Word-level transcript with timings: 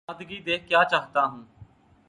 مری 0.01 0.13
سادگی 0.13 0.39
دیکھ 0.41 0.67
کیا 0.67 0.83
چاہتا 0.91 1.21
ہوں 1.25 1.43